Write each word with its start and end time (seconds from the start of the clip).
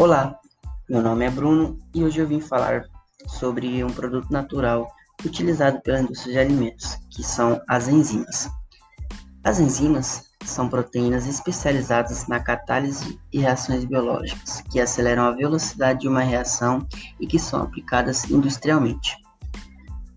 Olá, 0.00 0.34
meu 0.88 1.02
nome 1.02 1.26
é 1.26 1.30
Bruno 1.30 1.76
e 1.94 2.02
hoje 2.02 2.22
eu 2.22 2.26
vim 2.26 2.40
falar 2.40 2.86
sobre 3.28 3.84
um 3.84 3.92
produto 3.92 4.32
natural 4.32 4.90
utilizado 5.22 5.78
pela 5.82 6.00
indústria 6.00 6.32
de 6.32 6.38
alimentos, 6.38 6.96
que 7.10 7.22
são 7.22 7.60
as 7.68 7.86
enzimas. 7.86 8.48
As 9.44 9.60
enzimas 9.60 10.30
são 10.42 10.70
proteínas 10.70 11.26
especializadas 11.26 12.26
na 12.28 12.40
catálise 12.40 13.20
e 13.30 13.40
reações 13.40 13.84
biológicas, 13.84 14.62
que 14.70 14.80
aceleram 14.80 15.24
a 15.24 15.32
velocidade 15.32 16.00
de 16.00 16.08
uma 16.08 16.22
reação 16.22 16.88
e 17.20 17.26
que 17.26 17.38
são 17.38 17.60
aplicadas 17.60 18.24
industrialmente. 18.30 19.18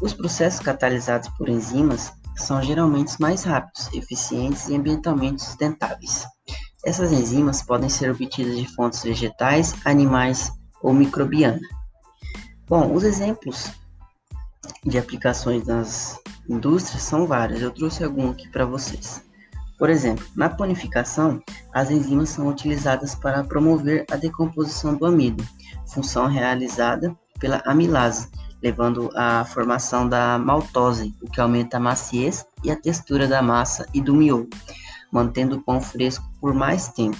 Os 0.00 0.14
processos 0.14 0.60
catalisados 0.60 1.28
por 1.36 1.50
enzimas 1.50 2.14
são 2.34 2.62
geralmente 2.62 3.20
mais 3.20 3.44
rápidos, 3.44 3.92
eficientes 3.92 4.70
e 4.70 4.74
ambientalmente 4.74 5.42
sustentáveis. 5.42 6.24
Essas 6.86 7.10
enzimas 7.10 7.62
podem 7.62 7.88
ser 7.88 8.12
obtidas 8.12 8.56
de 8.56 8.72
fontes 8.76 9.02
vegetais, 9.02 9.74
animais 9.84 10.52
ou 10.80 10.94
microbiana. 10.94 11.58
Bom, 12.68 12.94
os 12.94 13.02
exemplos 13.02 13.72
de 14.84 14.96
aplicações 14.96 15.66
nas 15.66 16.16
indústrias 16.48 17.02
são 17.02 17.26
vários, 17.26 17.60
eu 17.60 17.72
trouxe 17.72 18.04
algum 18.04 18.30
aqui 18.30 18.48
para 18.50 18.64
vocês. 18.64 19.20
Por 19.76 19.90
exemplo, 19.90 20.24
na 20.36 20.48
panificação, 20.48 21.42
as 21.74 21.90
enzimas 21.90 22.28
são 22.28 22.46
utilizadas 22.46 23.16
para 23.16 23.42
promover 23.42 24.06
a 24.08 24.14
decomposição 24.14 24.94
do 24.94 25.06
amido, 25.06 25.44
função 25.92 26.28
realizada 26.28 27.12
pela 27.40 27.64
amilase, 27.66 28.28
levando 28.62 29.10
à 29.16 29.44
formação 29.44 30.08
da 30.08 30.38
maltose, 30.38 31.12
o 31.20 31.28
que 31.28 31.40
aumenta 31.40 31.78
a 31.78 31.80
maciez 31.80 32.46
e 32.62 32.70
a 32.70 32.76
textura 32.76 33.26
da 33.26 33.42
massa 33.42 33.88
e 33.92 34.00
do 34.00 34.14
miolo 34.14 34.48
mantendo 35.16 35.56
o 35.56 35.62
pão 35.62 35.80
fresco 35.80 36.30
por 36.38 36.52
mais 36.52 36.88
tempo. 36.88 37.16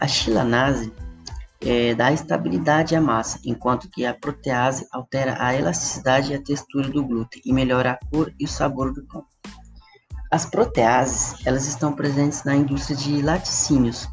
A 0.00 0.08
chilanase 0.08 0.90
é, 1.60 1.94
dá 1.94 2.10
estabilidade 2.10 2.96
à 2.96 3.00
massa, 3.00 3.38
enquanto 3.44 3.90
que 3.90 4.06
a 4.06 4.14
protease 4.14 4.86
altera 4.90 5.36
a 5.38 5.54
elasticidade 5.54 6.32
e 6.32 6.34
a 6.34 6.42
textura 6.42 6.88
do 6.88 7.04
glúten 7.04 7.42
e 7.44 7.52
melhora 7.52 7.92
a 7.92 8.06
cor 8.08 8.32
e 8.40 8.46
o 8.46 8.48
sabor 8.48 8.90
do 8.94 9.04
pão. 9.04 9.22
As 10.30 10.46
proteases, 10.46 11.46
elas 11.46 11.66
estão 11.66 11.92
presentes 11.92 12.42
na 12.42 12.56
indústria 12.56 12.96
de 12.96 13.20
laticínios, 13.20 14.08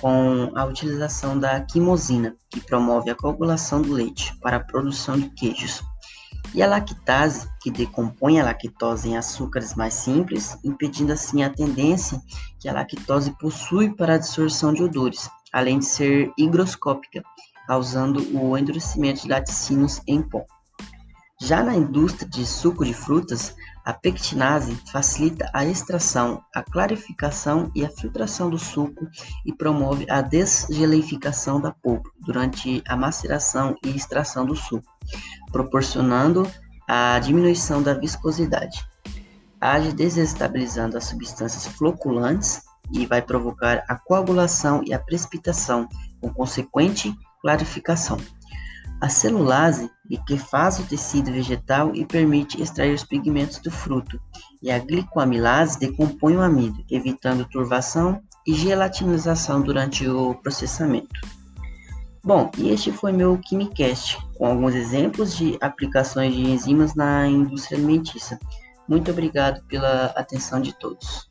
com 0.00 0.52
a 0.54 0.64
utilização 0.64 1.38
da 1.38 1.60
quimosina, 1.60 2.36
que 2.48 2.60
promove 2.60 3.10
a 3.10 3.16
coagulação 3.16 3.82
do 3.82 3.92
leite 3.92 4.38
para 4.40 4.58
a 4.58 4.64
produção 4.64 5.18
de 5.18 5.28
queijos. 5.30 5.82
E 6.52 6.62
a 6.62 6.66
lactase, 6.66 7.48
que 7.60 7.70
decompõe 7.70 8.40
a 8.40 8.44
lactose 8.44 9.08
em 9.08 9.16
açúcares 9.16 9.74
mais 9.74 9.94
simples, 9.94 10.58
impedindo 10.64 11.12
assim 11.12 11.44
a 11.44 11.50
tendência 11.50 12.20
que 12.58 12.68
a 12.68 12.72
lactose 12.72 13.30
possui 13.38 13.94
para 13.94 14.14
a 14.14 14.16
absorção 14.16 14.74
de 14.74 14.82
odores, 14.82 15.30
além 15.52 15.78
de 15.78 15.84
ser 15.84 16.32
higroscópica, 16.36 17.22
causando 17.68 18.20
o 18.36 18.58
endurecimento 18.58 19.22
de 19.22 19.28
laticínios 19.28 20.00
em 20.08 20.20
pó. 20.20 20.44
Já 21.42 21.62
na 21.62 21.74
indústria 21.74 22.28
de 22.28 22.46
suco 22.46 22.84
de 22.84 22.92
frutas, 22.92 23.56
a 23.84 23.94
pectinase 23.94 24.76
facilita 24.92 25.50
a 25.54 25.64
extração, 25.64 26.44
a 26.54 26.62
clarificação 26.62 27.72
e 27.74 27.84
a 27.84 27.88
filtração 27.88 28.50
do 28.50 28.58
suco 28.58 29.08
e 29.46 29.52
promove 29.52 30.06
a 30.10 30.20
desgeleificação 30.20 31.58
da 31.58 31.72
polpa 31.72 32.10
durante 32.20 32.82
a 32.86 32.94
maceração 32.94 33.74
e 33.82 33.88
extração 33.88 34.44
do 34.44 34.54
suco, 34.54 34.86
proporcionando 35.50 36.48
a 36.86 37.18
diminuição 37.18 37.82
da 37.82 37.94
viscosidade. 37.94 38.84
Age 39.58 39.92
desestabilizando 39.92 40.98
as 40.98 41.04
substâncias 41.04 41.66
floculantes 41.66 42.62
e 42.92 43.06
vai 43.06 43.22
provocar 43.22 43.82
a 43.88 43.96
coagulação 43.96 44.82
e 44.84 44.92
a 44.92 44.98
precipitação, 44.98 45.88
com 46.20 46.32
consequente 46.32 47.14
clarificação. 47.40 48.18
A 49.00 49.08
celulase 49.08 49.90
liquefaz 50.08 50.78
o 50.78 50.84
tecido 50.84 51.32
vegetal 51.32 51.94
e 51.94 52.04
permite 52.04 52.60
extrair 52.60 52.92
os 52.94 53.02
pigmentos 53.02 53.58
do 53.58 53.70
fruto, 53.70 54.20
e 54.62 54.70
a 54.70 54.78
glicoamilase 54.78 55.78
decompõe 55.78 56.36
o 56.36 56.42
amido, 56.42 56.84
evitando 56.90 57.48
turvação 57.48 58.20
e 58.46 58.52
gelatinização 58.52 59.62
durante 59.62 60.06
o 60.06 60.34
processamento. 60.34 61.20
Bom, 62.22 62.50
e 62.58 62.68
este 62.68 62.92
foi 62.92 63.12
meu 63.12 63.38
KimiCast, 63.38 64.18
com 64.36 64.44
alguns 64.44 64.74
exemplos 64.74 65.34
de 65.34 65.56
aplicações 65.62 66.34
de 66.34 66.42
enzimas 66.42 66.94
na 66.94 67.26
indústria 67.26 67.78
alimentícia. 67.78 68.38
Muito 68.86 69.10
obrigado 69.10 69.64
pela 69.66 70.06
atenção 70.16 70.60
de 70.60 70.78
todos. 70.78 71.29